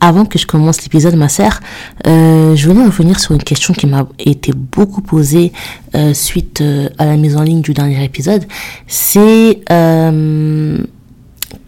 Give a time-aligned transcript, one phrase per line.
[0.00, 1.60] avant que je commence l'épisode, ma sœur,
[2.06, 5.52] euh, je voulais revenir sur une question qui m'a été beaucoup posée
[5.94, 8.44] euh, suite euh, à la mise en ligne du dernier épisode.
[8.86, 9.60] C'est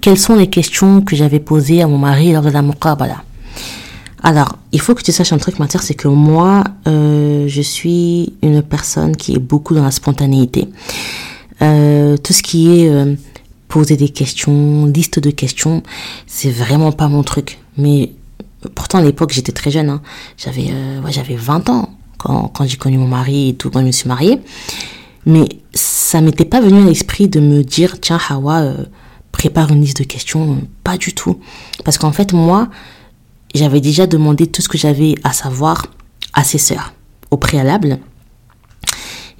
[0.00, 3.22] quelles sont les questions que j'avais posées à mon mari lors de la muqabala.
[4.22, 8.34] Alors, il faut que tu saches un truc, ma sœur, c'est que moi, je suis
[8.42, 10.68] une personne qui est beaucoup dans la spontanéité.
[11.58, 13.16] Tout ce qui est
[13.70, 15.82] poser des questions, liste de questions,
[16.26, 17.58] c'est vraiment pas mon truc.
[17.78, 18.10] Mais
[18.68, 19.90] pourtant, à l'époque, j'étais très jeune.
[19.90, 20.02] Hein.
[20.36, 23.92] J'avais euh, j'avais 20 ans quand, j'ai connu mon mari et tout, quand je me
[23.92, 24.40] suis mariée.
[25.26, 28.84] Mais ça m'était pas venu à l'esprit de me dire, tiens, Hawa, euh,
[29.32, 30.60] prépare une liste de questions.
[30.84, 31.40] Pas du tout.
[31.84, 32.68] Parce qu'en fait, moi,
[33.54, 35.86] j'avais déjà demandé tout ce que j'avais à savoir
[36.34, 36.92] à ses sœurs
[37.30, 37.98] au préalable.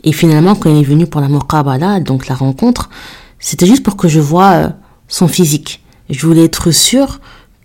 [0.05, 2.89] Et finalement, quand il est venu pour la muqabala, donc la rencontre,
[3.39, 4.69] c'était juste pour que je vois euh,
[5.09, 5.83] son physique.
[6.09, 7.21] Je voulais être sûre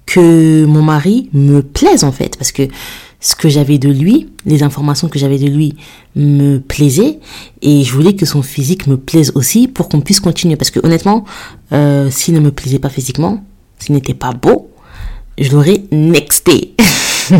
[0.06, 2.68] que mon mari me plaise en fait, parce que
[3.20, 5.76] ce que j'avais de lui, les informations que j'avais de lui
[6.16, 7.20] me plaisaient,
[7.62, 10.56] et je voulais que son physique me plaise aussi pour qu'on puisse continuer.
[10.56, 11.26] Parce que honnêtement,
[11.72, 13.44] euh, s'il ne me plaisait pas physiquement,
[13.80, 14.70] s'il n'était pas beau,
[15.40, 16.76] je l'aurais nexté.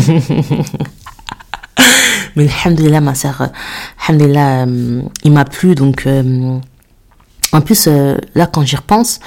[2.34, 3.50] Mais alhamdulillah, ma sœur,
[4.08, 6.06] alhamdulillah, euh, il m'a plu, donc...
[6.06, 6.58] euh,
[7.56, 9.20] en plus, euh, là, quand j'y repense,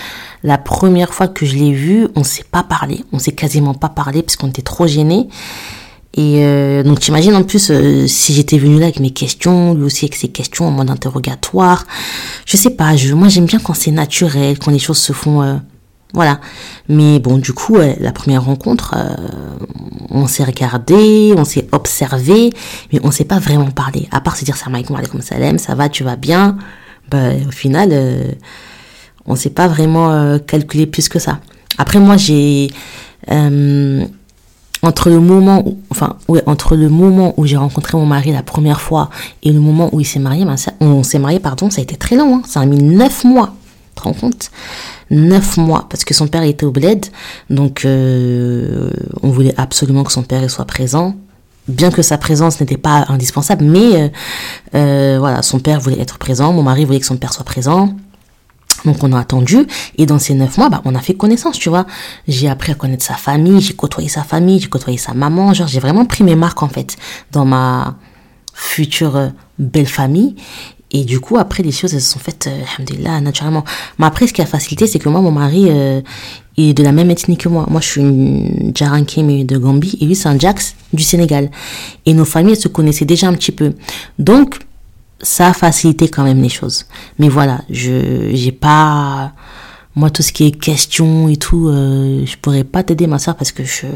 [0.44, 3.04] la première fois que je l'ai vu, on s'est pas parlé.
[3.12, 5.28] On s'est quasiment pas parlé parce qu'on était trop gênés.
[6.16, 9.84] Et euh, donc, t'imagines en plus, euh, si j'étais venue là avec mes questions, lui
[9.84, 11.86] aussi avec ses questions en mode interrogatoire.
[12.46, 15.42] Je sais pas, moi j'aime bien quand c'est naturel, quand les choses se font...
[15.42, 15.56] euh,
[16.14, 16.40] voilà.
[16.88, 18.96] Mais bon, du coup, la première rencontre,
[20.10, 22.52] on s'est regardé, on s'est observé,
[22.92, 24.08] mais on s'est pas vraiment parlé.
[24.10, 26.58] À part se dire salam alaikum, alaikum salam, ça va, tu vas bien.
[27.10, 28.32] Bah, au final, euh,
[29.26, 31.40] on s'est pas vraiment euh, calculé plus que ça.
[31.78, 32.70] Après, moi, j'ai
[33.32, 34.04] euh,
[34.82, 38.44] entre le moment, où, enfin, ouais, entre le moment où j'ai rencontré mon mari la
[38.44, 39.10] première fois
[39.44, 41.84] et le moment où il s'est marié, ben, ça- on s'est marié, pardon, ça a
[41.84, 42.38] été très long.
[42.38, 43.54] Hein, ça a mis neuf mois.
[43.96, 44.52] Tu te rends compte?
[45.12, 47.06] Neuf mois, parce que son père était au bled,
[47.50, 48.92] donc euh,
[49.24, 51.16] on voulait absolument que son père soit présent.
[51.70, 54.10] Bien que sa présence n'était pas indispensable, mais euh,
[54.74, 57.96] euh, voilà, son père voulait être présent, mon mari voulait que son père soit présent.
[58.86, 61.70] Donc on a attendu et dans ces neuf mois, bah, on a fait connaissance, tu
[61.70, 61.86] vois.
[62.28, 65.68] J'ai appris à connaître sa famille, j'ai côtoyé sa famille, j'ai côtoyé sa maman, genre
[65.68, 66.98] j'ai vraiment pris mes marques en fait
[67.32, 67.98] dans ma
[68.56, 70.36] future euh, belle famille.
[70.92, 73.64] Et du coup, après, les choses, se sont faites, euh, naturellement.
[74.00, 75.70] Mais après, ce qui a facilité, c'est que moi, mon mari,
[76.60, 77.66] de la même ethnie que moi.
[77.70, 81.50] Moi, je suis une Djaranké, de Gambie, et lui, c'est un Jax du Sénégal.
[82.06, 83.74] Et nos familles, se connaissaient déjà un petit peu.
[84.18, 84.60] Donc,
[85.22, 86.86] ça a facilité quand même les choses.
[87.18, 89.34] Mais voilà, je j'ai pas
[89.96, 93.36] moi tout ce qui est questions et tout, euh, je pourrais pas t'aider ma soeur
[93.36, 93.88] parce que je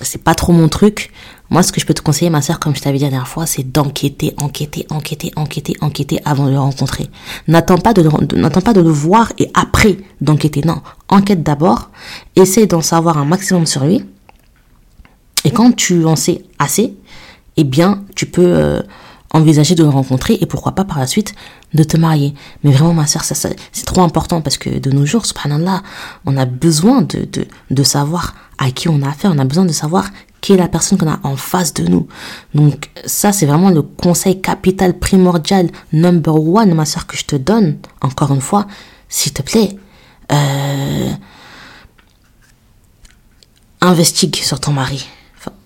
[0.00, 1.10] c'est pas trop mon truc.
[1.52, 3.28] Moi, ce que je peux te conseiller, ma soeur, comme je t'avais dit la dernière
[3.28, 7.10] fois, c'est d'enquêter, enquêter, enquêter, enquêter, enquêter avant de le rencontrer.
[7.46, 10.62] N'attends pas de, le- n'attends pas de le voir et après d'enquêter.
[10.64, 10.80] Non,
[11.10, 11.90] enquête d'abord.
[12.36, 14.02] Essaye d'en savoir un maximum sur lui.
[15.44, 16.96] Et quand tu en sais assez,
[17.58, 18.80] eh bien, tu peux euh,
[19.34, 21.34] envisager de le rencontrer et pourquoi pas par la suite
[21.74, 22.32] de te marier.
[22.64, 23.34] Mais vraiment, ma soeur, ça-
[23.72, 25.82] c'est trop important parce que de nos jours, subhanallah,
[26.24, 29.66] on a besoin de, de, de savoir à qui on a affaire, on a besoin
[29.66, 30.08] de savoir
[30.42, 32.08] qui est la personne qu'on a en face de nous.
[32.52, 37.36] Donc, ça, c'est vraiment le conseil capital primordial number one, ma soeur, que je te
[37.36, 38.66] donne, encore une fois,
[39.08, 39.76] s'il te plaît.
[40.32, 41.12] Euh,
[43.80, 45.06] investigue sur ton mari,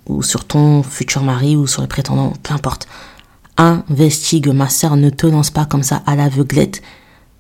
[0.07, 2.87] ou sur ton futur mari, ou sur le prétendant, peu importe.
[3.57, 6.83] Investigue, ma sœur, ne te lance pas comme ça à l'aveuglette.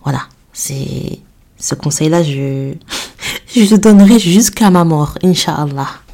[0.04, 0.22] Voilà,
[0.54, 1.20] c'est
[1.58, 2.72] ce conseil-là, je,
[3.54, 6.05] je le donnerai jusqu'à ma mort, Inch'Allah.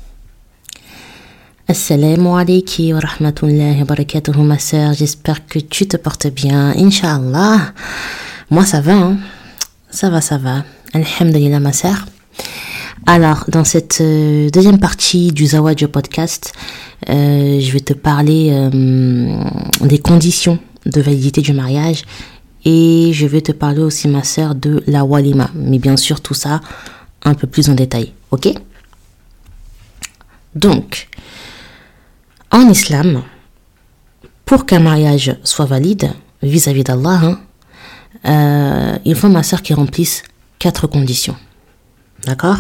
[1.73, 4.93] Assalamu alaikum wa rahmatullahi wa barakatuhu, ma sœur.
[4.93, 7.73] J'espère que tu te portes bien, Inch'Allah.
[8.51, 9.17] Moi, ça va, hein.
[9.89, 10.65] Ça va, ça va.
[10.93, 12.05] Alhamdulillah, ma sœur.
[13.07, 16.53] Alors, dans cette euh, deuxième partie du Zawad podcast,
[17.09, 19.43] euh, je vais te parler euh,
[19.81, 22.03] des conditions de validité du mariage
[22.67, 25.49] et je vais te parler aussi, ma sœur, de la walima.
[25.55, 26.61] Mais bien sûr, tout ça
[27.25, 28.53] un peu plus en détail, ok?
[30.55, 31.09] Donc,
[32.53, 33.23] en islam,
[34.45, 36.13] pour qu'un mariage soit valide
[36.43, 37.39] vis-à-vis d'Allah,
[39.05, 40.23] il faut, ma sœur, qu'il remplisse
[40.59, 41.37] quatre conditions.
[42.25, 42.59] D'accord?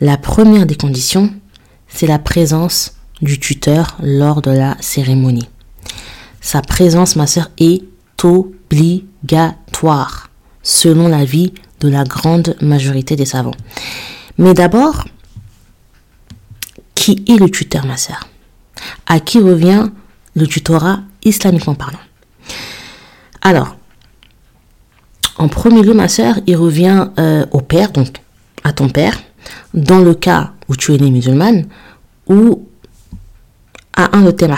[0.00, 1.30] La première des conditions,
[1.88, 5.48] c'est la présence du tuteur lors de la cérémonie.
[6.40, 7.82] Sa présence, ma sœur, est
[8.22, 10.30] obligatoire,
[10.62, 13.56] selon l'avis de la grande majorité des savants.
[14.38, 15.04] Mais d'abord,
[16.94, 18.26] qui est le tuteur, ma sœur?
[19.06, 19.88] À qui revient
[20.34, 21.98] le tutorat islamiquement parlant
[23.42, 23.76] Alors,
[25.36, 28.08] en premier lieu, ma sœur, il revient euh, au père, donc
[28.62, 29.18] à ton père,
[29.72, 31.66] dans le cas où tu es née musulmane,
[32.26, 32.66] ou
[33.96, 34.48] à un de tes.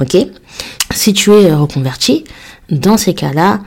[0.00, 0.16] Ok?
[0.90, 2.24] Si tu es reconverti,
[2.70, 3.60] dans ces cas-là,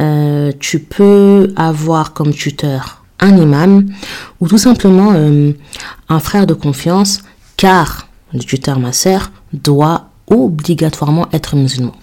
[0.00, 3.86] euh, tu peux avoir comme tuteur un imam
[4.40, 5.52] ou tout simplement euh,
[6.08, 7.22] un frère de confiance,
[7.56, 11.94] car le tuteur, ma sœur, doit obligatoirement être musulman.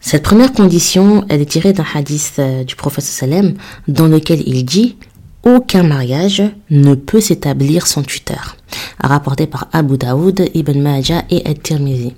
[0.00, 3.54] Cette première condition, elle est tirée d'un hadith euh, du prophète sallam
[3.88, 4.96] dans lequel il dit
[5.42, 8.56] aucun mariage ne peut s'établir sans tuteur,
[9.00, 12.14] rapporté par Abu Daoud, Ibn Majah et At-Tirmidhi.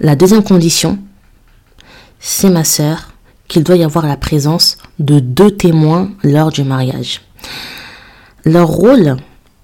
[0.00, 0.98] La deuxième condition,
[2.20, 3.12] c'est ma sœur
[3.48, 7.22] qu'il doit y avoir la présence de deux témoins lors du mariage.
[8.44, 9.16] Leur rôle,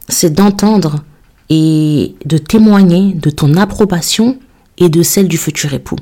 [0.08, 1.04] c'est d'entendre
[1.50, 4.38] et de témoigner de ton approbation
[4.78, 5.96] et de celle du futur époux.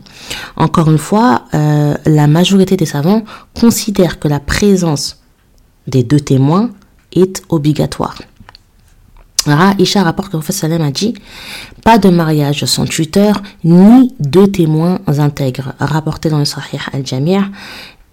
[0.57, 3.23] Encore une fois, euh, la majorité des savants
[3.55, 5.21] considèrent que la présence
[5.87, 6.71] des deux témoins
[7.13, 8.17] est obligatoire.
[9.79, 11.15] Isha rapporte que le prophète Salem a dit
[11.83, 15.75] Pas de mariage sans tuteur, ni deux témoins intègres.
[15.81, 17.51] Rapporté dans le Sahih al-Jamir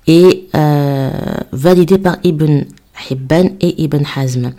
[0.07, 1.11] et euh,
[1.51, 2.63] validé par Ibn
[3.09, 4.51] Hibban et Ibn Hazm.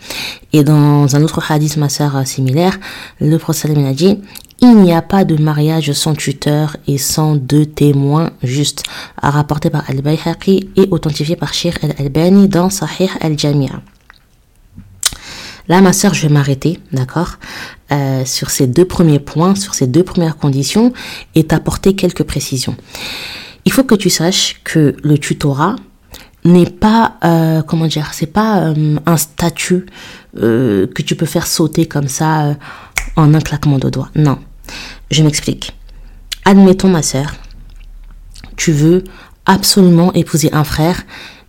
[0.53, 2.79] Et dans un autre hadith, ma sœur similaire,
[3.19, 4.17] le prophète a dit
[4.63, 8.83] il n'y a pas de mariage sans tuteur et sans deux témoins justes,
[9.21, 13.81] rapporté par Al-Bayhaqi et authentifié par Shir al-Albani dans Sahih al-Jamia.
[15.67, 17.39] Là, ma sœur, je vais m'arrêter, d'accord,
[17.91, 20.93] euh, sur ces deux premiers points, sur ces deux premières conditions
[21.33, 22.75] et t'apporter quelques précisions.
[23.65, 25.75] Il faut que tu saches que le tutorat
[26.43, 29.85] n'est pas, euh, comment dire, c'est pas euh, un statut
[30.33, 32.55] que tu peux faire sauter comme ça
[33.17, 34.09] en un claquement de doigts.
[34.15, 34.39] Non.
[35.09, 35.75] Je m'explique.
[36.45, 37.35] Admettons ma sœur,
[38.55, 39.03] tu veux
[39.45, 41.03] absolument épouser un frère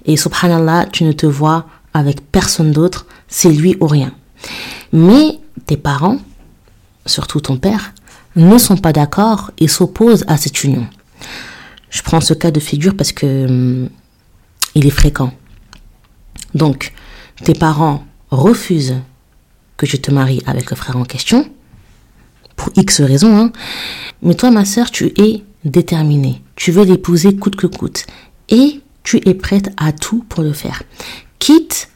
[0.04, 4.12] et subhanallah, tu ne te vois avec personne d'autre, c'est lui ou rien.
[4.92, 6.18] Mais tes parents,
[7.06, 7.92] surtout ton père,
[8.36, 10.86] ne sont pas d'accord et s'opposent à cette union.
[11.90, 13.88] Je prends ce cas de figure parce que hum,
[14.74, 15.32] il est fréquent.
[16.54, 16.92] Donc,
[17.44, 18.96] tes parents refusent
[19.76, 21.48] que je te marie avec le frère en question
[22.56, 23.36] pour X raisons.
[23.36, 23.52] Hein.
[24.22, 26.42] Mais toi, ma sœur, tu es déterminée.
[26.56, 28.06] Tu veux l'épouser coûte que coûte.
[28.48, 30.82] Et tu es prête à tout pour le faire.
[31.38, 31.88] Quitte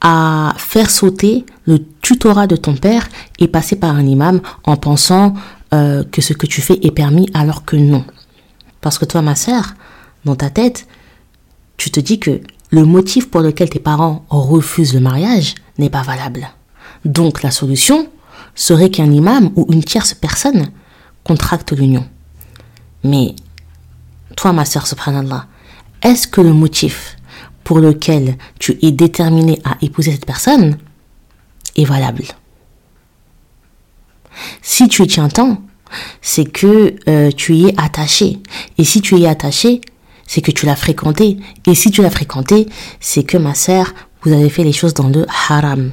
[0.00, 5.34] à faire sauter le tutorat de ton père et passer par un imam en pensant
[5.72, 8.04] euh, que ce que tu fais est permis alors que non.
[8.80, 9.74] Parce que toi, ma sœur,
[10.24, 10.86] dans ta tête,
[11.80, 16.02] tu te dis que le motif pour lequel tes parents refusent le mariage n'est pas
[16.02, 16.46] valable.
[17.06, 18.06] Donc la solution,
[18.54, 20.70] serait qu'un imam ou une tierce personne
[21.24, 22.06] contracte l'union.
[23.02, 23.34] Mais
[24.36, 25.46] toi, ma sœur, subhanallah,
[26.02, 27.16] est-ce que le motif
[27.64, 30.76] pour lequel tu es déterminé à épouser cette personne
[31.76, 32.24] est valable?
[34.60, 35.62] Si tu y tiens tant,
[36.20, 38.38] c'est que euh, tu y es attaché.
[38.76, 39.80] Et si tu y es attaché,
[40.30, 41.38] c'est que tu l'as fréquenté.
[41.66, 42.68] Et si tu l'as fréquenté,
[43.00, 43.92] c'est que ma sœur,
[44.22, 45.90] vous avez fait les choses dans le haram.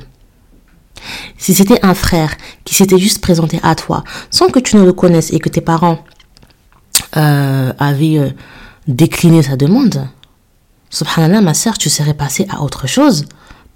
[1.39, 4.93] Si c'était un frère qui s'était juste présenté à toi, sans que tu ne le
[4.93, 6.05] connaisses et que tes parents
[7.15, 8.29] euh, avaient euh,
[8.87, 10.07] décliné sa demande,
[10.91, 13.25] subhanallah, ma sœur, tu serais passée à autre chose.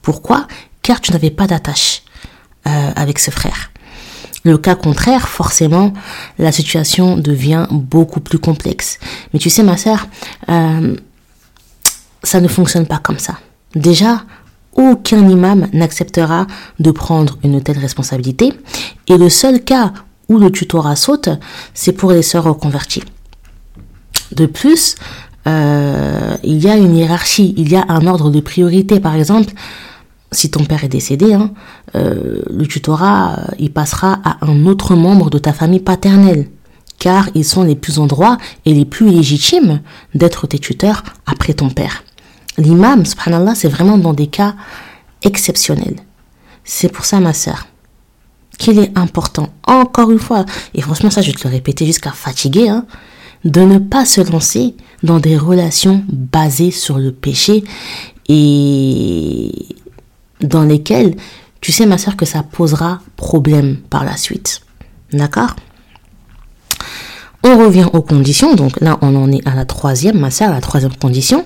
[0.03, 0.47] Pourquoi?
[0.83, 2.03] Car tu n'avais pas d'attache
[2.67, 3.71] euh, avec ce frère.
[4.43, 5.93] Le cas contraire, forcément,
[6.39, 8.99] la situation devient beaucoup plus complexe.
[9.33, 10.07] Mais tu sais, ma sœur,
[12.23, 13.37] ça ne fonctionne pas comme ça.
[13.75, 14.23] Déjà,
[14.73, 16.47] aucun imam n'acceptera
[16.79, 18.53] de prendre une telle responsabilité.
[19.07, 19.93] Et le seul cas
[20.29, 21.29] où le tutorat saute,
[21.73, 23.03] c'est pour les sœurs reconverties.
[24.31, 24.95] De plus,
[25.47, 28.99] euh, il y a une hiérarchie, il y a un ordre de priorité.
[28.99, 29.53] Par exemple,
[30.31, 31.51] si ton père est décédé, hein,
[31.95, 36.49] euh, le tutorat, euh, il passera à un autre membre de ta famille paternelle,
[36.99, 39.81] car ils sont les plus en droit et les plus légitimes
[40.15, 42.03] d'être tes tuteurs après ton père.
[42.57, 44.55] L'imam, subhanallah, c'est vraiment dans des cas
[45.23, 45.97] exceptionnels.
[46.63, 47.67] C'est pour ça, ma sœur,
[48.57, 52.11] qu'il est important, encore une fois, et franchement, ça, je vais te le répéter jusqu'à
[52.11, 52.85] fatiguer, hein,
[53.43, 57.63] de ne pas se lancer dans des relations basées sur le péché
[58.29, 59.51] et
[60.41, 61.15] dans lesquelles,
[61.61, 64.61] tu sais, ma sœur, que ça posera problème par la suite.
[65.13, 65.55] D'accord?
[67.43, 68.53] On revient aux conditions.
[68.55, 71.43] Donc là, on en est à la troisième, ma sœur, la troisième condition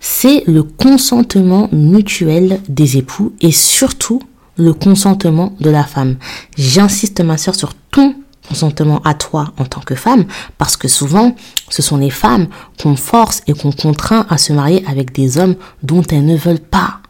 [0.00, 4.22] c'est le consentement mutuel des époux et surtout
[4.56, 6.16] le consentement de la femme.
[6.56, 8.14] J'insiste ma soeur sur ton
[8.48, 10.24] consentement à toi en tant que femme,
[10.56, 11.34] parce que souvent,
[11.68, 12.46] ce sont les femmes
[12.82, 16.58] qu'on force et qu'on contraint à se marier avec des hommes dont elles ne veulent
[16.58, 17.00] pas.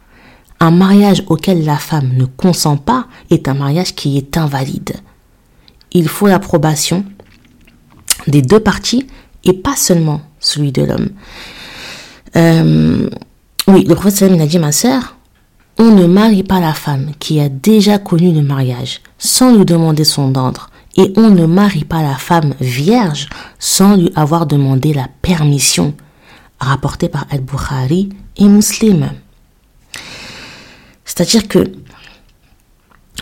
[0.59, 4.93] Un mariage auquel la femme ne consent pas est un mariage qui est invalide.
[5.91, 7.05] Il faut l'approbation
[8.27, 9.07] des deux parties
[9.43, 11.09] et pas seulement celui de l'homme.
[12.35, 13.09] Euh,
[13.67, 15.15] oui, le prophète il a dit, ma sœur,
[15.77, 20.03] on ne marie pas la femme qui a déjà connu le mariage sans lui demander
[20.03, 25.07] son ordre et on ne marie pas la femme vierge sans lui avoir demandé la
[25.21, 25.93] permission,
[26.59, 29.09] rapporté par Al-Bukhari et Muslim.
[31.09, 31.71] C'est-à-dire que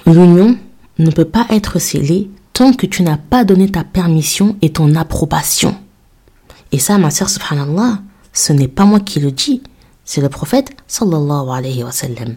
[0.05, 0.57] l'union
[0.99, 4.93] ne peut pas être scellée tant que tu n'as pas donné ta permission et ton
[4.95, 5.73] approbation.
[6.73, 8.01] Et ça, ma sœur, subhanallah,
[8.33, 9.63] ce n'est pas moi qui le dis,
[10.03, 12.35] c'est le prophète sallallahu alayhi wa sallam.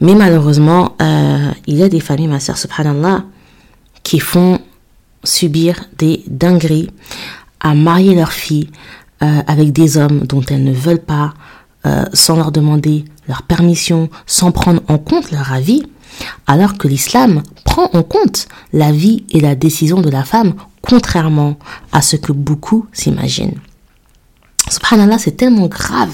[0.00, 3.24] Mais malheureusement, euh, il y a des familles, ma sœur, subhanallah,
[4.02, 4.58] qui font
[5.22, 6.90] subir des dingueries
[7.60, 8.70] à marier leurs filles
[9.22, 11.34] euh, avec des hommes dont elles ne veulent pas,
[11.86, 15.84] euh, sans leur demander leur permission, sans prendre en compte leur avis,
[16.46, 21.56] alors que l'islam prend en compte la vie et la décision de la femme, contrairement
[21.92, 23.60] à ce que beaucoup s'imaginent.
[24.68, 26.10] Subhanallah, c'est tellement grave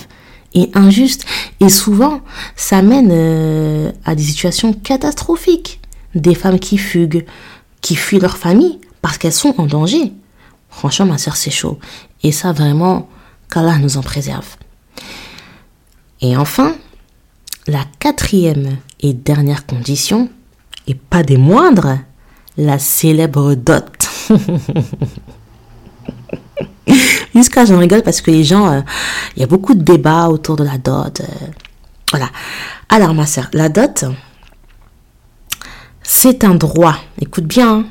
[0.55, 1.25] et injuste,
[1.61, 2.21] et souvent,
[2.57, 5.81] ça mène euh, à des situations catastrophiques.
[6.15, 7.25] Des femmes qui fuguent,
[7.81, 10.13] qui fuient leur famille parce qu'elles sont en danger.
[10.69, 11.79] Franchement, ma soeur, c'est chaud.
[12.23, 13.09] Et ça, vraiment,
[13.51, 14.57] qu'Allah nous en préserve.
[16.23, 16.77] Et enfin,
[17.67, 20.31] la quatrième et dernière condition,
[20.87, 21.99] et pas des moindres,
[22.57, 24.09] la célèbre dot.
[27.35, 28.83] Jusqu'à j'en rigole parce que les gens, euh,
[29.37, 31.21] il y a beaucoup de débats autour de la dot.
[31.21, 31.25] Euh,
[32.11, 32.31] voilà.
[32.89, 34.05] Alors ma soeur, la dot,
[36.03, 36.97] c'est un droit.
[37.21, 37.87] Écoute bien, hein.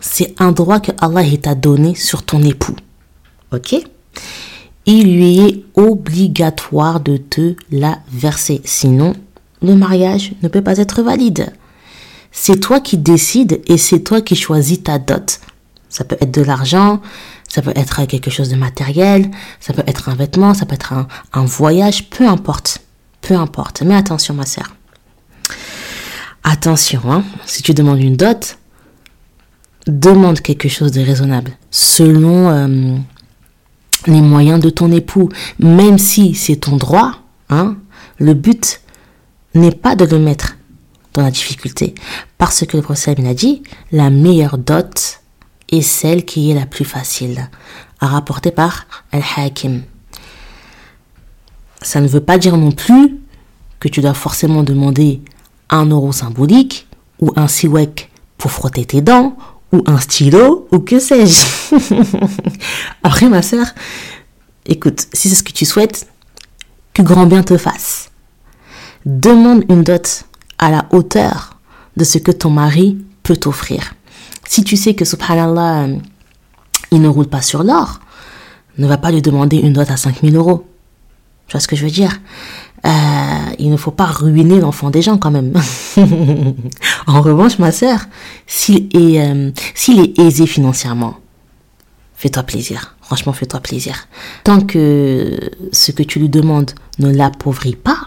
[0.00, 2.76] c'est un droit que Allah t'a donné sur ton époux.
[3.52, 3.74] Ok?
[4.92, 8.60] Il lui est obligatoire de te la verser.
[8.64, 9.12] Sinon,
[9.62, 11.52] le mariage ne peut pas être valide.
[12.32, 15.38] C'est toi qui décides et c'est toi qui choisis ta dot.
[15.88, 17.00] Ça peut être de l'argent,
[17.46, 19.30] ça peut être quelque chose de matériel,
[19.60, 22.80] ça peut être un vêtement, ça peut être un, voyage, peu importe.
[23.20, 23.82] Peu importe.
[23.82, 24.74] Mais attention, ma sœur.
[26.42, 28.58] Attention, hein, si tu demandes une dot,
[29.86, 32.96] demande quelque chose de raisonnable, selon euh,
[34.06, 35.28] les moyens de ton époux.
[35.58, 37.16] Même si c'est ton droit,
[37.48, 37.76] hein,
[38.18, 38.80] le but
[39.54, 40.56] n'est pas de le mettre
[41.14, 41.94] dans la difficulté.
[42.38, 45.20] Parce que le prophète a dit, la meilleure dot,
[45.70, 47.48] et celle qui est la plus facile,
[48.00, 49.82] à rapporter par Al-Hakim.
[51.82, 53.18] Ça ne veut pas dire non plus
[53.78, 55.22] que tu dois forcément demander
[55.70, 56.86] un euro symbolique
[57.20, 59.36] ou un siwek pour frotter tes dents
[59.72, 61.74] ou un stylo ou que sais-je.
[63.02, 63.66] Après ma sœur,
[64.66, 66.08] écoute, si c'est ce que tu souhaites,
[66.92, 68.10] que grand bien te fasse.
[69.06, 70.24] Demande une dot
[70.58, 71.58] à la hauteur
[71.96, 73.94] de ce que ton mari peut t'offrir.
[74.46, 75.96] Si tu sais que, subhanallah, euh,
[76.90, 78.00] il ne roule pas sur l'or,
[78.78, 80.66] ne va pas lui demander une dot à 5000 euros.
[81.46, 82.20] Tu vois ce que je veux dire?
[82.86, 85.52] Euh, Il ne faut pas ruiner l'enfant des gens quand même.
[87.06, 88.00] en revanche, ma sœur,
[88.46, 91.16] s'il est, euh, s'il est aisé financièrement,
[92.14, 92.96] fais-toi plaisir.
[93.02, 94.06] Franchement, fais-toi plaisir.
[94.44, 95.38] Tant que
[95.72, 97.98] ce que tu lui demandes ne l'appauvrit pas,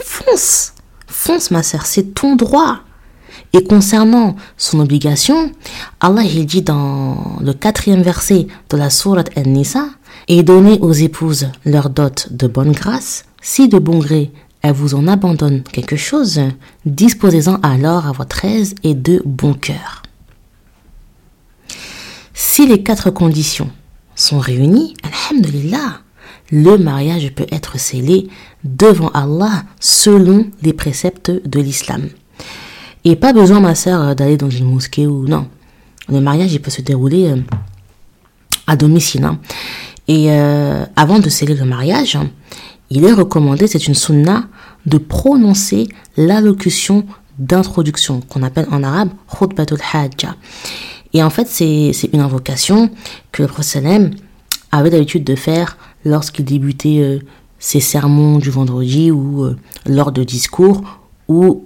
[0.00, 0.74] fonce.
[1.06, 2.80] Fonce, ma sœur, c'est ton droit.
[3.52, 5.52] Et concernant son obligation,
[6.00, 9.86] Allah il dit dans le quatrième verset de la sourate An-Nisa,
[10.28, 14.32] et donnez aux épouses leur dot de bonne grâce, si de bon gré
[14.62, 16.40] elles vous en abandonnent quelque chose,
[16.86, 20.02] disposez-en alors à votre aise et de bon cœur.
[22.32, 23.70] Si les quatre conditions
[24.16, 26.00] sont réunies, alhamdulillah,
[26.50, 28.28] le mariage peut être scellé
[28.64, 32.08] devant Allah selon les préceptes de l'islam.
[33.04, 35.46] Et pas besoin, ma sœur, d'aller dans une mosquée ou non.
[36.08, 37.36] Le mariage, peut se dérouler euh,
[38.66, 39.24] à domicile.
[39.24, 39.38] Hein.
[40.08, 42.18] Et euh, avant de sceller le mariage,
[42.90, 44.46] il est recommandé, c'est une sunna,
[44.86, 47.06] de prononcer l'allocution
[47.38, 50.36] d'introduction qu'on appelle en arabe khutbatul hajja.
[51.12, 52.90] Et en fait, c'est une invocation
[53.32, 53.84] que le prophète
[54.72, 57.20] avait l'habitude de faire lorsqu'il débutait
[57.58, 59.48] ses sermons du vendredi ou
[59.86, 60.82] lors de discours
[61.28, 61.64] ou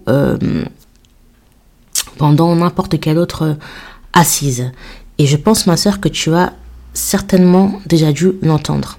[2.19, 3.57] pendant n'importe quelle autre
[4.13, 4.71] assise.
[5.19, 6.53] Et je pense, ma sœur, que tu as
[6.93, 8.99] certainement déjà dû l'entendre.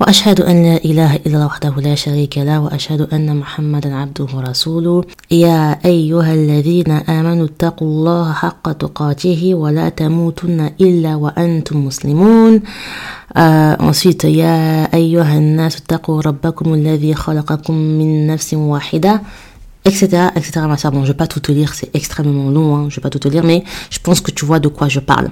[0.00, 5.04] وأشهد أن لا إله إلا الله وحده لا شريك له وأشهد أن محمدا عبده ورسوله.
[5.30, 12.60] يا أيها الذين آمنوا اتقوا الله حق تقاته ولا تموتن إلا وأنتم مسلمون.
[13.36, 19.22] آه ensuite يا أيها الناس اتقوا ربكم الذي خلقكم من نفس واحدة.
[19.88, 20.60] Etc., etc.
[20.68, 23.02] Ma soeur, bon, je vais pas tout te lire, c'est extrêmement long, hein, je vais
[23.02, 25.30] pas tout te lire, mais je pense que tu vois de quoi je parle.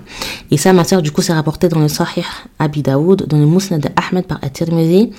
[0.51, 2.25] Et ça, ma soeur, du coup, c'est rapporté dans le Sahih
[2.59, 5.13] Abi Daoud, dans le Musnad Ahmed par At-Tirmidhi,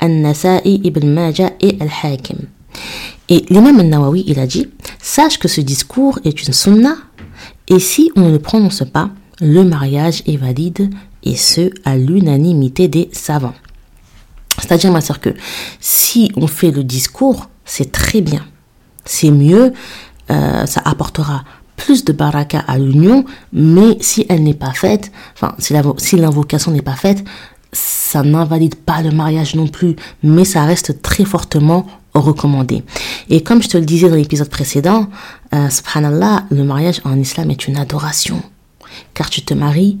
[0.00, 2.38] An-Nasa'i, Ibn Majah et Al-Hakim.
[3.28, 4.68] Et l'imam al-Nawawi, il a dit,
[5.00, 6.96] sache que ce discours est une sunnah,
[7.68, 10.90] et si on ne le prononce pas, le mariage est valide,
[11.22, 13.54] et ce, à l'unanimité des savants.
[14.58, 15.30] C'est-à-dire, ma soeur, que
[15.80, 18.44] si on fait le discours, c'est très bien
[19.04, 19.72] c'est mieux,
[20.30, 21.44] euh, ça apportera
[21.76, 26.82] plus de baraka à l'union, mais si elle n'est pas faite, enfin, si l'invocation n'est
[26.82, 27.24] pas faite,
[27.72, 32.82] ça n'invalide pas le mariage non plus, mais ça reste très fortement recommandé.
[33.28, 35.08] Et comme je te le disais dans l'épisode précédent,
[35.54, 38.42] euh, subhanallah, le mariage en islam est une adoration.
[39.14, 39.98] Car tu te maries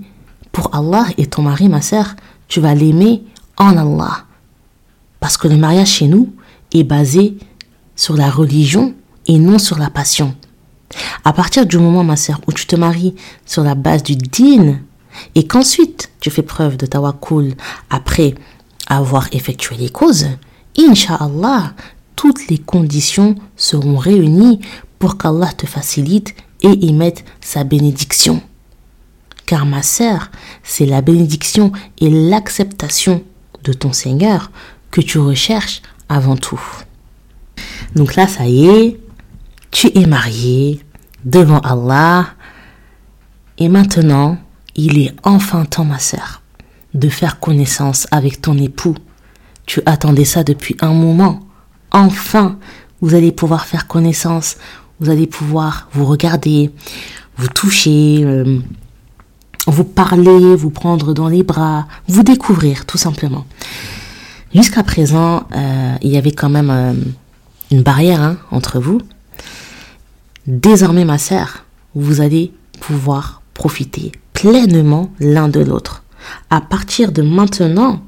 [0.52, 2.16] pour Allah et ton mari, ma sœur,
[2.48, 3.22] tu vas l'aimer
[3.56, 4.24] en Allah.
[5.20, 6.32] Parce que le mariage chez nous
[6.74, 7.36] est basé
[8.00, 8.94] sur la religion
[9.26, 10.34] et non sur la passion.
[11.22, 13.14] À partir du moment, ma sœur, où tu te maries
[13.44, 14.78] sur la base du din
[15.34, 17.54] et qu'ensuite tu fais preuve de tawakkul
[17.90, 18.34] après
[18.86, 20.28] avoir effectué les causes,
[20.78, 21.74] Inch'Allah,
[22.16, 24.60] toutes les conditions seront réunies
[24.98, 28.40] pour qu'Allah te facilite et y mette sa bénédiction.
[29.44, 30.30] Car ma sœur,
[30.62, 33.22] c'est la bénédiction et l'acceptation
[33.62, 34.50] de ton Seigneur
[34.90, 36.62] que tu recherches avant tout.
[37.94, 39.00] Donc là, ça y est,
[39.70, 40.80] tu es marié
[41.24, 42.26] devant Allah.
[43.58, 44.38] Et maintenant,
[44.76, 46.42] il est enfin temps, ma sœur,
[46.94, 48.94] de faire connaissance avec ton époux.
[49.66, 51.40] Tu attendais ça depuis un moment.
[51.92, 52.58] Enfin,
[53.00, 54.56] vous allez pouvoir faire connaissance.
[55.00, 56.70] Vous allez pouvoir vous regarder,
[57.36, 58.60] vous toucher, euh,
[59.66, 63.46] vous parler, vous prendre dans les bras, vous découvrir tout simplement.
[64.54, 66.92] Jusqu'à présent, euh, il y avait quand même euh,
[67.70, 69.00] une barrière hein, entre vous.
[70.46, 76.02] Désormais, ma sœur, vous allez pouvoir profiter pleinement l'un de l'autre.
[76.50, 78.02] À partir de maintenant,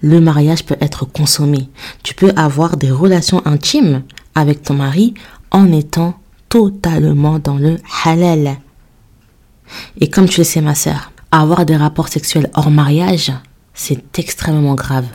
[0.00, 1.68] le mariage peut être consommé.
[2.02, 4.02] Tu peux avoir des relations intimes
[4.34, 5.14] avec ton mari
[5.50, 8.58] en étant totalement dans le halal.
[10.00, 13.32] Et comme tu le sais, ma sœur, avoir des rapports sexuels hors mariage,
[13.74, 15.06] c'est extrêmement grave.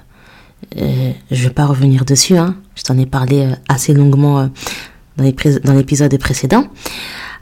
[0.78, 2.56] Euh, je ne vais pas revenir dessus, hein.
[2.76, 4.48] je t'en ai parlé euh, assez longuement euh,
[5.64, 6.66] dans l'épisode précédent.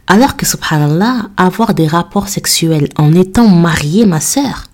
[0.08, 4.66] Alors que, subhanallah, avoir des rapports sexuels en étant marié, ma sœur,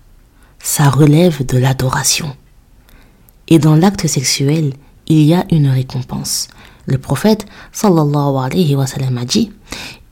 [0.58, 2.34] ça relève de l'adoration.
[3.48, 4.72] Et dans l'acte sexuel,
[5.08, 6.48] il y a une récompense.
[6.86, 9.52] Le prophète, sallallahu alayhi wa sallam, a dit,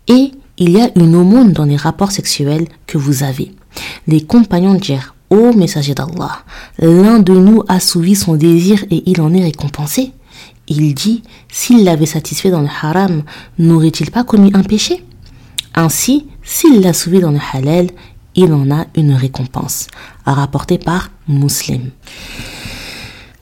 [0.08, 3.52] et il y a une aumône dans les rapports sexuels que vous avez.
[4.06, 6.44] Les compagnons dirent, Ô messager d'Allah,
[6.78, 10.12] l'un de nous a souvi son désir et il en est récompensé.
[10.68, 13.22] Il dit, s'il l'avait satisfait dans le haram,
[13.58, 15.04] n'aurait-il pas commis un péché?
[15.74, 17.88] Ainsi, s'il l'a souvi dans le halal,
[18.34, 19.88] il en a une récompense,
[20.24, 21.90] rapporté par Muslim.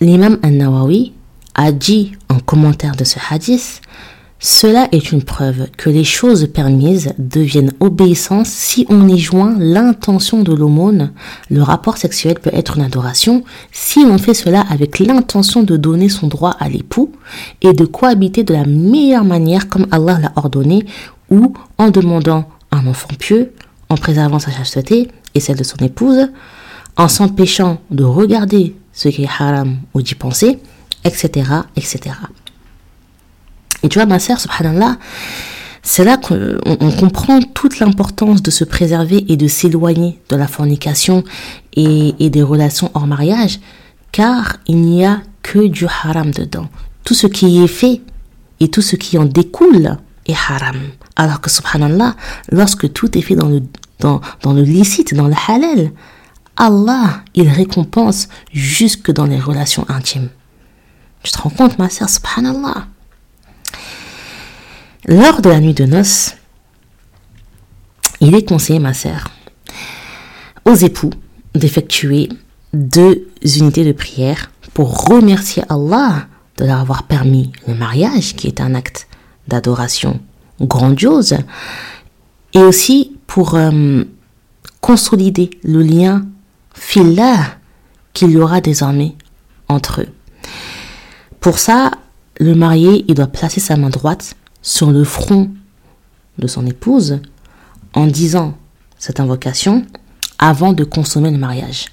[0.00, 1.12] L'imam An-Nawawi
[1.54, 3.80] a dit en commentaire de ce hadith
[4.44, 10.42] cela est une preuve que les choses permises deviennent obéissance si on y joint l'intention
[10.42, 11.12] de l'aumône.
[11.48, 16.08] Le rapport sexuel peut être une adoration si on fait cela avec l'intention de donner
[16.08, 17.12] son droit à l'époux
[17.60, 20.86] et de cohabiter de la meilleure manière comme Allah l'a ordonné
[21.30, 23.52] ou en demandant un enfant pieux,
[23.90, 26.30] en préservant sa chasteté et celle de son épouse,
[26.96, 30.58] en s'empêchant de regarder ce qui est haram ou d'y penser,
[31.04, 32.16] etc., etc.
[33.82, 34.98] Et tu vois, ma sœur, subhanallah,
[35.82, 41.24] c'est là qu'on comprend toute l'importance de se préserver et de s'éloigner de la fornication
[41.74, 43.58] et, des relations hors mariage,
[44.12, 46.68] car il n'y a que du haram dedans.
[47.04, 48.00] Tout ce qui est fait
[48.60, 50.76] et tout ce qui en découle est haram.
[51.16, 52.14] Alors que subhanallah,
[52.52, 53.62] lorsque tout est fait dans le,
[53.98, 55.90] dans, dans le licite, dans le halal,
[56.56, 60.28] Allah, il récompense jusque dans les relations intimes.
[61.24, 62.86] Tu te rends compte, ma sœur, subhanallah?
[65.06, 66.36] Lors de la nuit de noces,
[68.20, 69.28] il est conseillé, ma sœur,
[70.64, 71.10] aux époux
[71.54, 72.28] d'effectuer
[72.72, 78.60] deux unités de prière pour remercier Allah de leur avoir permis le mariage, qui est
[78.60, 79.08] un acte
[79.48, 80.20] d'adoration
[80.60, 81.36] grandiose,
[82.54, 84.04] et aussi pour euh,
[84.80, 86.26] consolider le lien
[86.74, 87.58] filaire
[88.12, 89.16] qu'il y aura désormais
[89.68, 90.08] entre eux.
[91.40, 91.90] Pour ça,
[92.38, 95.50] le marié, il doit placer sa main droite sur le front
[96.38, 97.18] de son épouse
[97.94, 98.54] en disant
[98.98, 99.84] cette invocation
[100.38, 101.86] avant de consommer le mariage.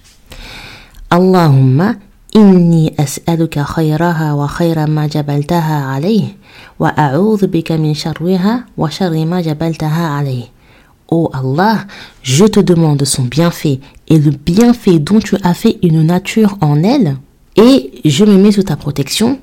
[1.10, 1.96] Allahumma
[2.34, 6.36] inni as'aluka khayraha wa khayra ma jabaltaha alayh
[6.80, 10.24] wa a'udhu bika min sharriha wa sharri ma jabaltaha.
[11.12, 11.86] Oh Allah,
[12.22, 16.84] je te demande son bienfait et le bienfait dont tu as fait une nature en
[16.84, 17.18] elle,
[17.56, 19.40] et je me mets sous ta protection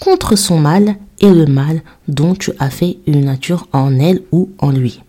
[0.00, 4.50] contre son mal et le mal dont tu as fait une nature en elle ou
[4.58, 5.02] en lui.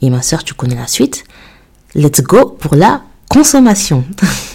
[0.00, 1.24] Et ma soeur, tu connais la suite.
[1.94, 4.04] Let's go pour la consommation.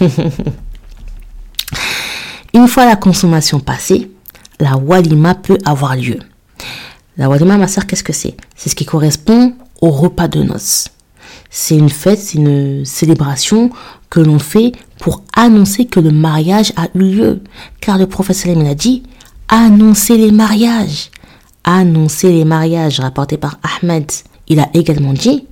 [2.54, 4.10] Une fois la consommation passée,
[4.60, 6.18] la walima peut avoir lieu.
[7.16, 8.36] La walima, ma soeur, qu'est-ce que c'est?
[8.56, 10.88] C'est ce qui correspond au repas de noces.
[11.50, 13.70] C'est une fête, c'est une célébration
[14.10, 17.40] que l'on fait pour annoncer que le mariage a eu lieu.
[17.80, 19.02] Car le prophète il a dit
[19.48, 21.10] annoncer les mariages.
[21.64, 24.10] Annoncer les mariages rapporté par Ahmed.
[24.46, 25.46] Il a également dit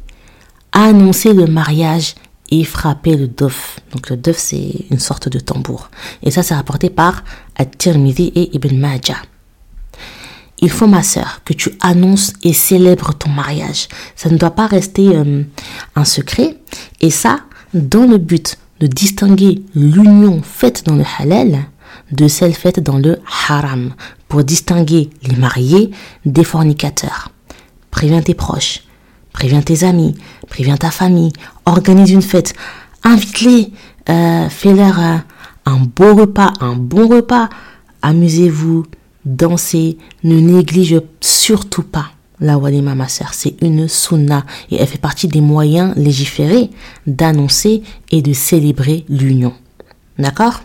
[0.72, 2.14] annoncer le mariage
[2.50, 3.80] et frapper le dof.
[3.92, 5.90] Donc le dof c'est une sorte de tambour.
[6.22, 7.24] Et ça c'est rapporté par
[7.56, 9.22] At-Tirmidhi et Ibn Majah.
[10.58, 13.88] Il faut, ma sœur, que tu annonces et célèbres ton mariage.
[14.14, 15.42] Ça ne doit pas rester euh,
[15.94, 16.56] un secret.
[17.02, 17.40] Et ça,
[17.74, 21.66] dans le but de distinguer l'union faite dans le halal
[22.12, 23.94] de celle faite dans le haram,
[24.28, 25.90] pour distinguer les mariés
[26.24, 27.30] des fornicateurs.
[27.90, 28.82] Préviens tes proches,
[29.32, 30.14] préviens tes amis,
[30.48, 31.32] préviens ta famille,
[31.64, 32.54] organise une fête,
[33.02, 33.72] invite-les,
[34.08, 35.16] euh, fais-leur euh,
[35.64, 37.48] un beau repas, un bon repas,
[38.02, 38.84] amusez-vous,
[39.24, 42.06] dansez, ne néglige surtout pas
[42.40, 46.70] la walima ma sœur, c'est une sunna et elle fait partie des moyens légiférés
[47.06, 49.54] d'annoncer et de célébrer l'union.
[50.18, 50.62] D'accord?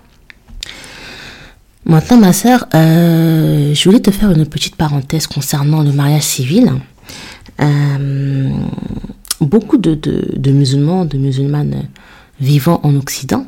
[1.85, 6.71] Maintenant, ma sœur, euh, je voulais te faire une petite parenthèse concernant le mariage civil.
[7.59, 8.51] Euh,
[9.39, 11.87] beaucoup de, musulmans, de musulmanes
[12.39, 13.47] vivant en Occident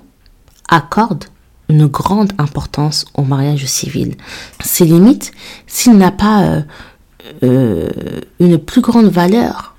[0.67, 1.25] accordent
[1.69, 4.15] une grande importance au mariage civil.
[4.63, 5.31] C'est limite
[5.67, 6.63] s'il n'a pas
[7.43, 7.89] euh,
[8.39, 9.75] une plus grande valeur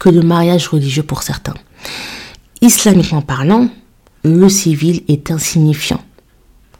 [0.00, 1.54] que le mariage religieux pour certains.
[2.60, 3.68] Islamiquement parlant,
[4.24, 6.00] le civil est insignifiant.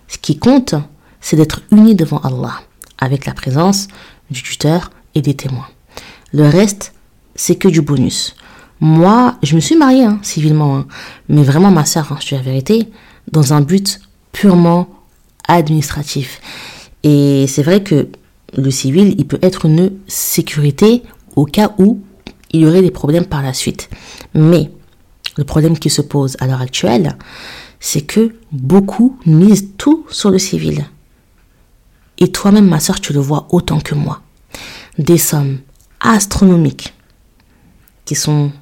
[0.08, 0.74] Ce qui compte,
[1.22, 2.60] c'est d'être unis devant Allah,
[2.98, 3.88] avec la présence
[4.30, 5.68] du tuteur et des témoins.
[6.32, 6.92] Le reste,
[7.34, 8.36] c'est que du bonus.
[8.80, 10.86] Moi, je me suis mariée hein, civilement, hein.
[11.28, 12.88] mais vraiment ma soeur, hein, je dis la vérité,
[13.30, 14.00] dans un but
[14.32, 14.88] purement
[15.48, 16.40] administratif.
[17.04, 18.08] Et c'est vrai que
[18.56, 21.02] le civil, il peut être une sécurité
[21.36, 22.00] au cas où
[22.52, 23.88] il y aurait des problèmes par la suite.
[24.34, 24.70] Mais
[25.36, 27.16] le problème qui se pose à l'heure actuelle,
[27.80, 30.84] c'est que beaucoup misent tout sur le civil.
[32.22, 34.22] Et toi-même, ma soeur, tu le vois autant que moi.
[34.96, 35.58] Des sommes
[35.98, 36.94] astronomiques
[38.04, 38.52] qui sont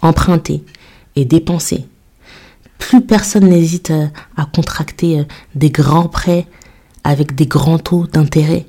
[0.00, 0.64] empruntées
[1.14, 1.86] et dépensées.
[2.78, 4.06] Plus personne n'hésite euh,
[4.38, 5.24] à contracter euh,
[5.54, 6.46] des grands prêts
[7.04, 8.64] avec des grands taux d'intérêt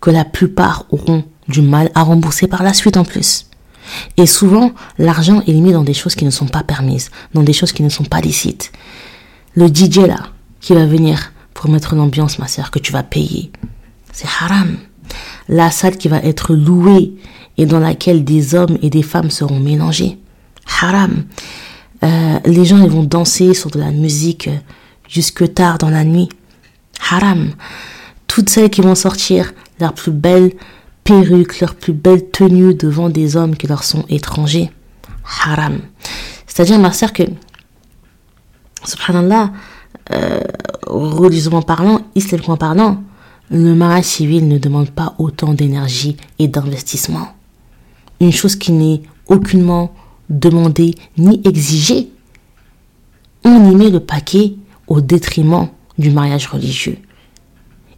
[0.00, 3.50] que la plupart auront du mal à rembourser par la suite en plus.
[4.16, 7.52] Et souvent, l'argent est mis dans des choses qui ne sont pas permises, dans des
[7.52, 8.72] choses qui ne sont pas licites.
[9.54, 10.28] Le DJ là,
[10.60, 13.50] qui va venir pour mettre l'ambiance, ma sœur, que tu vas payer.
[14.12, 14.76] C'est haram.
[15.48, 17.14] La salle qui va être louée
[17.56, 20.18] et dans laquelle des hommes et des femmes seront mélangés.
[20.80, 21.24] Haram.
[22.04, 24.48] Euh, les gens ils vont danser sur de la musique
[25.08, 26.28] jusque tard dans la nuit.
[27.10, 27.50] Haram.
[28.28, 30.52] Toutes celles qui vont sortir leurs plus belles
[31.02, 34.70] perruques, leurs plus belles tenues devant des hommes qui leur sont étrangers.
[35.42, 35.80] Haram.
[36.46, 37.24] C'est-à-dire, ma sœur, que,
[38.84, 39.50] subhanallah,
[40.12, 40.40] euh,
[40.86, 43.02] religieusement parlant, islamiquement parlant,
[43.50, 47.28] le mariage civil ne demande pas autant d'énergie et d'investissement.
[48.20, 49.92] Une chose qui n'est aucunement
[50.28, 52.10] demandée ni exigée.
[53.44, 54.54] On y met le paquet
[54.86, 56.98] au détriment du mariage religieux.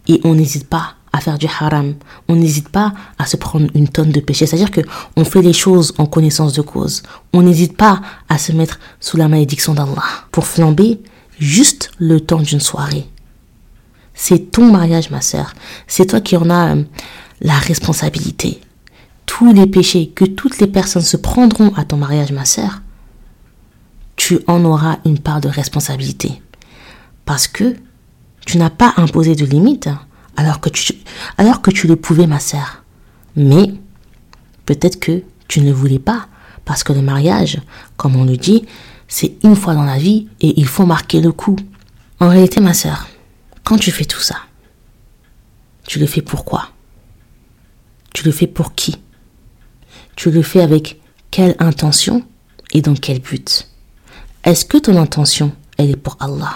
[0.09, 1.95] Et on n'hésite pas à faire du haram.
[2.29, 4.47] On n'hésite pas à se prendre une tonne de péché.
[4.47, 4.81] C'est-à-dire que
[5.17, 7.03] on fait les choses en connaissance de cause.
[7.33, 11.01] On n'hésite pas à se mettre sous la malédiction d'Allah pour flamber
[11.41, 13.09] juste le temps d'une soirée.
[14.15, 15.55] C'est ton mariage, ma sœur.
[15.87, 16.85] C'est toi qui en as euh,
[17.41, 18.61] la responsabilité.
[19.27, 22.83] tous les péchés que toutes les personnes se prendront à ton mariage, ma sœur,
[24.17, 26.43] tu en auras une part de responsabilité.
[27.25, 27.77] Parce que
[28.45, 29.89] tu n'as pas imposé de limites
[30.37, 30.95] alors que tu,
[31.39, 32.83] alors que tu le pouvais, ma sœur.
[33.37, 33.73] Mais
[34.67, 36.27] peut-être que tu ne voulais pas.
[36.65, 37.61] Parce que le mariage,
[37.97, 38.67] comme on le dit,
[39.11, 41.57] c'est une fois dans la vie et il faut marquer le coup.
[42.21, 43.09] En réalité, ma sœur,
[43.65, 44.37] quand tu fais tout ça,
[45.87, 46.69] tu le fais pourquoi
[48.15, 48.97] Tu le fais pour qui?
[50.15, 52.25] Tu le fais avec quelle intention
[52.73, 53.69] et dans quel but?
[54.45, 56.55] Est-ce que ton intention, elle est pour Allah?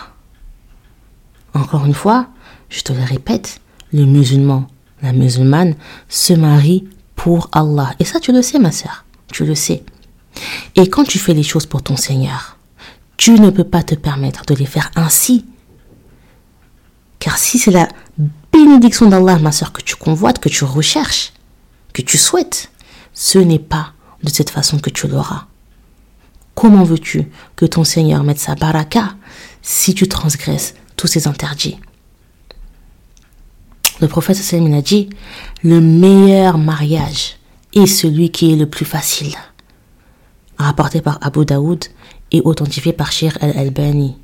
[1.55, 2.29] Encore une fois,
[2.69, 3.61] je te le répète,
[3.93, 4.69] le musulman,
[5.03, 5.75] la musulmane
[6.09, 7.95] se marie pour Allah.
[7.99, 9.05] Et ça, tu le sais, ma sœur.
[9.33, 9.83] Tu le sais.
[10.77, 12.57] Et quand tu fais les choses pour ton Seigneur,
[13.16, 15.44] tu ne peux pas te permettre de les faire ainsi.
[17.18, 17.88] Car si c'est la
[18.53, 21.33] bénédiction d'Allah, ma soeur, que tu convoites, que tu recherches,
[21.92, 22.70] que tu souhaites,
[23.12, 23.92] ce n'est pas
[24.23, 25.47] de cette façon que tu l'auras.
[26.55, 29.14] Comment veux-tu que ton Seigneur mette sa baraka
[29.62, 31.79] si tu transgresses tous ces interdits?
[34.01, 35.09] Le prophète a dit
[35.62, 37.37] le meilleur mariage
[37.75, 39.35] est celui qui est le plus facile.
[40.59, 41.85] Rapporté par Abu Daoud
[42.31, 44.17] et authentifié par Shir al-Albani.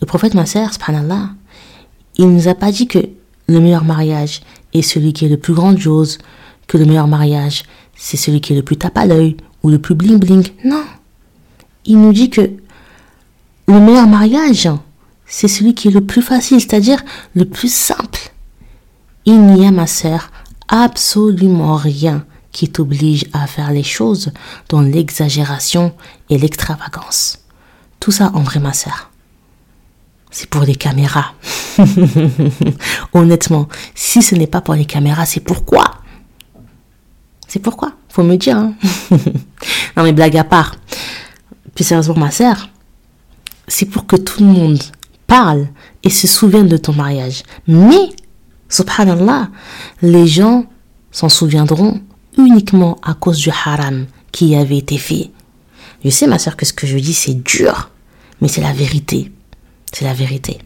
[0.00, 1.30] Le prophète ma sœur, subhanallah,
[2.18, 2.98] il nous a pas dit que
[3.46, 6.18] le meilleur mariage est celui qui est le plus grandiose,
[6.66, 7.64] que le meilleur mariage,
[7.96, 10.48] c'est celui qui est le plus tape à l'œil ou le plus bling bling.
[10.64, 10.84] Non.
[11.84, 12.52] Il nous dit que
[13.68, 14.68] le meilleur mariage,
[15.26, 17.02] c'est celui qui est le plus facile, c'est-à-dire
[17.34, 18.32] le plus simple.
[19.24, 20.30] Il n'y a, ma sœur,
[20.68, 24.32] absolument rien qui t'oblige à faire les choses
[24.68, 25.94] dans l'exagération
[26.30, 27.38] et l'extravagance.
[27.98, 29.12] Tout ça en vrai, ma sœur
[30.32, 31.34] c'est pour les caméras.
[33.12, 35.84] Honnêtement, si ce n'est pas pour les caméras, c'est pourquoi?
[37.46, 37.92] C'est pourquoi?
[38.08, 38.56] Faut me dire.
[38.56, 38.74] Hein.
[39.96, 40.74] non mais blague à part.
[41.74, 42.70] Puis sérieusement, ma sœur,
[43.68, 44.82] c'est pour que tout le monde
[45.26, 45.68] parle
[46.02, 47.42] et se souvienne de ton mariage.
[47.66, 48.10] Mais,
[48.68, 49.50] subhanallah,
[50.00, 50.64] les gens
[51.10, 52.00] s'en souviendront
[52.38, 55.30] uniquement à cause du haram qui avait été fait.
[56.04, 57.90] Je sais, ma sœur, que ce que je dis, c'est dur,
[58.40, 59.30] mais c'est la vérité.
[59.92, 60.58] C'est la vérité.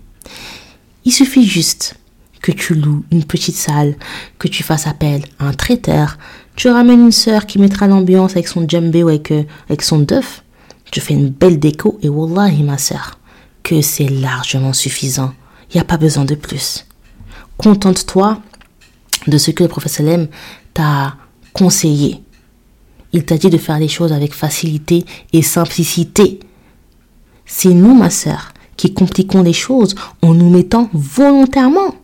[1.05, 1.97] Il suffit juste
[2.41, 3.97] que tu loues une petite salle,
[4.39, 6.17] que tu fasses appel à un traiteur,
[6.55, 9.99] tu ramènes une sœur qui mettra l'ambiance avec son djembé ou avec, euh, avec son
[9.99, 10.43] dœuf,
[10.91, 13.19] tu fais une belle déco et wallahi ma sœur,
[13.63, 15.35] que c'est largement suffisant.
[15.71, 16.87] Il n'y a pas besoin de plus.
[17.57, 18.41] Contente-toi
[19.27, 20.29] de ce que le professeur Lem
[20.73, 21.17] t'a
[21.57, 22.23] conseillé.
[23.13, 26.41] Il t'a dit de faire les choses avec facilité et simplicité.
[27.47, 31.95] C'est nous, ma sœur, qui compliquons les choses en nous mettant volontairement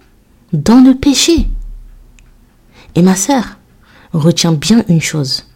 [0.52, 1.48] dans le péché.
[2.94, 3.58] Et ma sœur,
[4.12, 5.46] retiens bien une chose.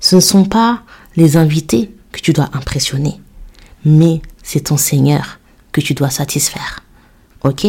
[0.00, 0.82] Ce ne sont pas
[1.16, 3.20] les invités que tu dois impressionner,
[3.84, 5.38] mais c'est ton Seigneur
[5.72, 6.80] que tu dois satisfaire.
[7.44, 7.66] Ok?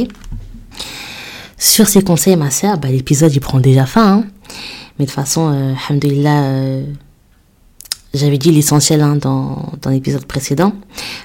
[1.58, 4.14] Sur ces conseils, ma sœur, bah, l'épisode il prend déjà fin.
[4.14, 4.26] Hein.
[5.02, 5.74] Mais de toute façon, euh,
[6.06, 6.84] euh
[8.14, 10.74] j'avais dit l'essentiel hein, dans, dans l'épisode précédent.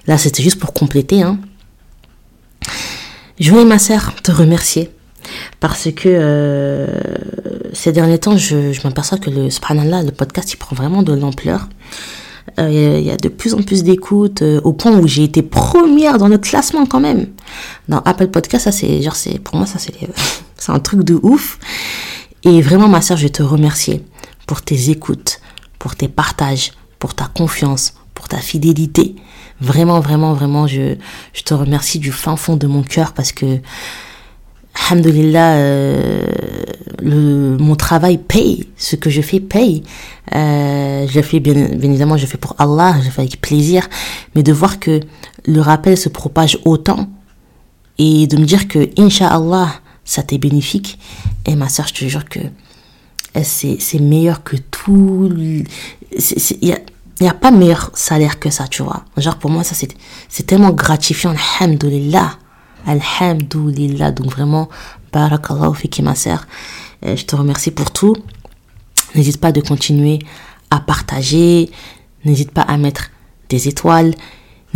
[0.07, 1.21] Là, c'était juste pour compléter.
[1.21, 1.39] Hein.
[3.39, 4.91] Je voulais, ma sœur, te remercier.
[5.61, 6.87] Parce que euh,
[7.75, 11.13] ces derniers temps, je, je m'aperçois que le subhanallah, le podcast, il prend vraiment de
[11.13, 11.69] l'ampleur.
[12.59, 16.17] Euh, il y a de plus en plus d'écoutes, au point où j'ai été première
[16.17, 17.27] dans le classement quand même.
[17.91, 19.93] Dans Apple Podcast, ça c'est genre c'est pour moi ça c'est
[20.57, 21.59] c'est un truc de ouf.
[22.47, 24.05] Et vraiment ma sœur, je vais te remercier
[24.47, 25.41] pour tes écoutes,
[25.81, 29.17] pour tes partages, pour ta confiance, pour ta fidélité.
[29.61, 30.95] Vraiment, vraiment, vraiment, je,
[31.33, 33.59] je te remercie du fin fond de mon cœur parce que,
[34.89, 36.25] alhamdoulilah, euh,
[37.03, 38.69] le, mon travail paye.
[38.77, 39.83] Ce que je fais paye.
[40.37, 43.89] Euh, je fais bien, évidemment, je fais pour Allah, je fais avec plaisir.
[44.37, 45.01] Mais de voir que
[45.47, 47.09] le rappel se propage autant
[47.99, 50.99] et de me dire que, Inch'Allah, ça t'est bénéfique.
[51.45, 52.39] Et ma soeur, je te jure que
[53.43, 55.31] c'est meilleur que tout.
[55.37, 55.67] Il
[56.63, 59.05] n'y a, a pas meilleur salaire que ça, tu vois.
[59.19, 61.35] Genre, pour moi, ça, c'est tellement gratifiant.
[61.61, 62.39] Alhamdulillah.
[62.87, 64.13] Alhamdulillah.
[64.13, 64.71] Donc, vraiment,
[65.13, 66.47] barakallahu fiki, ma sœur.
[67.03, 68.17] Je te remercie pour tout.
[69.15, 70.21] N'hésite pas de continuer
[70.71, 71.71] à partager.
[72.25, 73.11] N'hésite pas à mettre
[73.49, 74.15] des étoiles.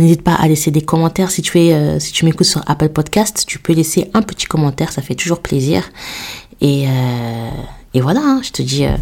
[0.00, 1.30] N'hésite pas à laisser des commentaires.
[1.30, 4.46] Si tu es, euh, si tu m'écoutes sur Apple Podcast, tu peux laisser un petit
[4.46, 4.92] commentaire.
[4.92, 5.82] Ça fait toujours plaisir.
[6.60, 7.50] Et, euh,
[7.94, 8.96] et voilà, hein, je te dis euh,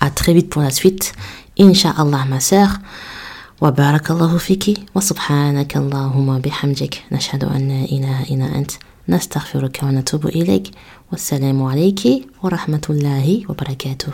[0.00, 1.14] à très vite pour la suite.
[1.58, 2.78] Inch'Allah, ma sœur.
[3.60, 8.70] وبارك الله فيك وسبحانك اللهم بحمدك نشهد أن لا إله إلا أنت
[9.08, 10.70] نستغفرك ونتوب إليك
[11.12, 12.00] والسلام عليك
[12.42, 14.12] ورحمة الله وبركاته